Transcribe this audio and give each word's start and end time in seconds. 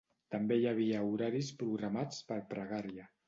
També 0.35 0.55
hi 0.61 0.65
havia 0.69 1.03
horaris 1.09 1.51
programats 1.61 2.23
per 2.31 2.39
pregària. 2.57 3.07